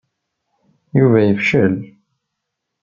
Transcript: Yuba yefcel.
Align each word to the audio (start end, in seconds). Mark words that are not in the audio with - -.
Yuba 0.97 1.19
yefcel. 1.27 1.73